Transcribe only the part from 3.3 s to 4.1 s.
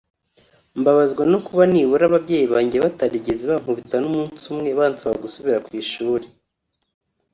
bankubita